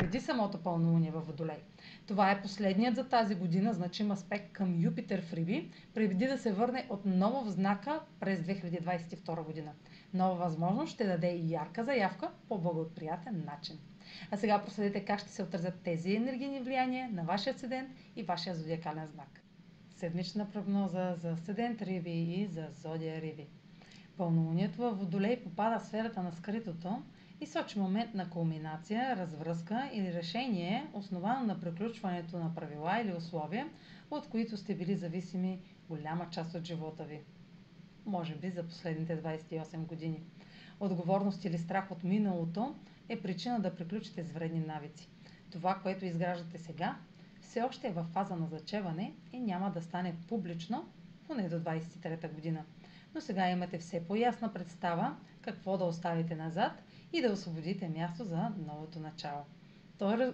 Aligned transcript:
преди 0.00 0.20
самото 0.20 0.58
пълнолуние 0.58 1.10
във 1.10 1.26
Водолей. 1.26 1.62
Това 2.06 2.30
е 2.30 2.42
последният 2.42 2.96
за 2.96 3.08
тази 3.08 3.34
година 3.34 3.72
значим 3.72 4.10
аспект 4.10 4.52
към 4.52 4.80
Юпитер 4.80 5.22
в 5.22 5.32
Риби, 5.32 5.70
преди 5.94 6.26
да 6.26 6.38
се 6.38 6.52
върне 6.52 6.86
отново 6.90 7.44
в 7.44 7.50
знака 7.50 8.00
през 8.20 8.40
2022 8.40 9.44
година. 9.44 9.72
Нова 10.14 10.34
възможност 10.34 10.92
ще 10.92 11.06
даде 11.06 11.30
и 11.30 11.52
ярка 11.52 11.84
заявка 11.84 12.30
по 12.48 12.58
благоприятен 12.58 13.44
начин. 13.46 13.78
А 14.30 14.36
сега 14.36 14.62
проследете 14.64 15.04
как 15.04 15.20
ще 15.20 15.28
се 15.28 15.42
отразят 15.42 15.80
тези 15.84 16.14
енергийни 16.14 16.60
влияния 16.60 17.08
на 17.12 17.22
вашия 17.22 17.58
седент 17.58 17.90
и 18.16 18.22
вашия 18.22 18.54
зодиакален 18.54 19.06
знак. 19.06 19.40
Седмична 19.96 20.50
прогноза 20.50 21.14
за 21.14 21.36
седент 21.36 21.82
Риби 21.82 22.22
и 22.22 22.46
за 22.46 22.66
зодия 22.82 23.20
Риби. 23.20 23.46
Пълнолунието 24.16 24.78
във 24.78 24.98
Водолей 24.98 25.42
попада 25.42 25.78
в 25.78 25.86
сферата 25.86 26.22
на 26.22 26.32
скритото 26.32 27.02
и 27.40 27.46
сочи 27.46 27.78
момент 27.78 28.14
на 28.14 28.30
кулминация, 28.30 29.16
развръзка 29.16 29.90
или 29.92 30.12
решение, 30.12 30.86
основано 30.92 31.46
на 31.46 31.60
приключването 31.60 32.38
на 32.38 32.54
правила 32.54 33.00
или 33.00 33.14
условия, 33.14 33.68
от 34.10 34.28
които 34.28 34.56
сте 34.56 34.74
били 34.74 34.96
зависими 34.96 35.60
голяма 35.88 36.30
част 36.30 36.54
от 36.54 36.64
живота 36.64 37.04
ви. 37.04 37.20
Може 38.06 38.34
би 38.34 38.50
за 38.50 38.62
последните 38.62 39.22
28 39.22 39.76
години. 39.76 40.22
Отговорност 40.80 41.44
или 41.44 41.58
страх 41.58 41.90
от 41.90 42.04
миналото 42.04 42.74
е 43.08 43.20
причина 43.20 43.60
да 43.60 43.74
приключите 43.74 44.22
с 44.22 44.32
вредни 44.32 44.60
навици. 44.60 45.08
Това, 45.50 45.80
което 45.82 46.04
изграждате 46.04 46.58
сега, 46.58 46.96
все 47.40 47.62
още 47.62 47.88
е 47.88 47.92
в 47.92 48.04
фаза 48.04 48.36
на 48.36 48.46
зачеване 48.46 49.14
и 49.32 49.40
няма 49.40 49.70
да 49.70 49.82
стане 49.82 50.16
публично, 50.28 50.88
поне 51.26 51.48
до 51.48 51.56
23-та 51.60 52.28
година. 52.28 52.64
Но 53.14 53.20
сега 53.20 53.50
имате 53.50 53.78
все 53.78 54.04
по-ясна 54.06 54.52
представа 54.52 55.16
какво 55.40 55.78
да 55.78 55.84
оставите 55.84 56.34
назад 56.34 56.82
и 57.12 57.22
да 57.22 57.32
освободите 57.32 57.88
място 57.88 58.24
за 58.24 58.52
новото 58.66 59.00
начало. 59.00 59.40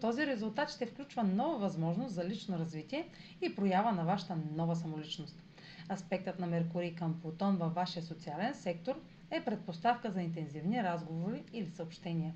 Този 0.00 0.26
резултат 0.26 0.70
ще 0.70 0.86
включва 0.86 1.24
нова 1.24 1.58
възможност 1.58 2.14
за 2.14 2.24
лично 2.24 2.58
развитие 2.58 3.08
и 3.42 3.54
проява 3.54 3.92
на 3.92 4.04
вашата 4.04 4.36
нова 4.54 4.76
самоличност. 4.76 5.42
Аспектът 5.90 6.38
на 6.38 6.46
Меркурий 6.46 6.94
към 6.94 7.20
Плутон 7.20 7.56
във 7.56 7.74
вашия 7.74 8.02
социален 8.02 8.54
сектор 8.54 9.00
е 9.30 9.44
предпоставка 9.44 10.10
за 10.10 10.22
интензивни 10.22 10.82
разговори 10.82 11.42
или 11.52 11.68
съобщения. 11.68 12.34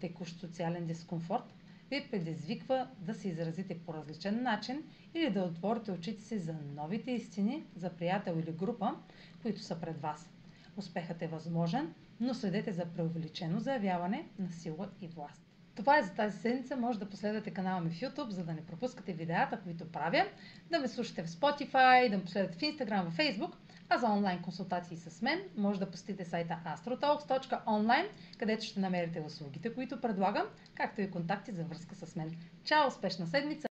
Текущ 0.00 0.40
социален 0.40 0.86
дискомфорт 0.86 1.54
ви 1.90 2.08
предизвиква 2.10 2.88
да 2.98 3.14
се 3.14 3.28
изразите 3.28 3.78
по 3.78 3.94
различен 3.94 4.42
начин 4.42 4.82
или 5.14 5.30
да 5.30 5.42
отворите 5.42 5.92
очите 5.92 6.22
си 6.22 6.38
за 6.38 6.54
новите 6.74 7.10
истини 7.10 7.64
за 7.76 7.90
приятел 7.90 8.32
или 8.38 8.52
група, 8.52 8.94
които 9.42 9.60
са 9.60 9.80
пред 9.80 10.00
вас. 10.00 10.30
Успехът 10.76 11.22
е 11.22 11.26
възможен, 11.26 11.94
но 12.20 12.34
следете 12.34 12.72
за 12.72 12.84
преувеличено 12.84 13.60
заявяване 13.60 14.28
на 14.38 14.50
сила 14.50 14.88
и 15.00 15.08
власт. 15.08 15.44
Това 15.74 15.98
е 15.98 16.02
за 16.02 16.14
тази 16.14 16.38
седмица. 16.38 16.76
Може 16.76 16.98
да 16.98 17.08
последвате 17.08 17.50
канала 17.50 17.80
ми 17.80 17.90
в 17.90 18.00
YouTube, 18.00 18.28
за 18.28 18.44
да 18.44 18.52
не 18.52 18.66
пропускате 18.66 19.12
видеята, 19.12 19.60
които 19.60 19.92
правя, 19.92 20.26
да 20.70 20.78
ме 20.78 20.88
слушате 20.88 21.22
в 21.22 21.28
Spotify, 21.28 22.10
да 22.10 22.16
ме 22.16 22.24
последвате 22.24 22.58
в 22.58 22.60
Instagram, 22.60 23.10
в 23.10 23.16
Facebook, 23.16 23.52
а 23.88 23.98
за 23.98 24.06
онлайн 24.06 24.42
консултации 24.42 24.96
с 24.96 25.22
мен 25.22 25.40
може 25.56 25.78
да 25.80 25.90
посетите 25.90 26.24
сайта 26.24 26.58
astrotalks.online, 26.66 28.06
където 28.38 28.64
ще 28.64 28.80
намерите 28.80 29.20
услугите, 29.20 29.74
които 29.74 30.00
предлагам, 30.00 30.46
както 30.74 31.00
и 31.00 31.10
контакти 31.10 31.52
за 31.52 31.64
връзка 31.64 31.94
с 31.94 32.16
мен. 32.16 32.36
Чао! 32.64 32.88
Успешна 32.88 33.26
седмица! 33.26 33.62